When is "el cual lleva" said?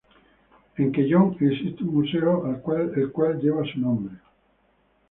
2.49-3.63